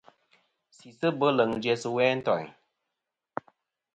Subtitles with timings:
[0.77, 2.47] Sisɨ bweleŋ jæ sɨ we a ntoyn.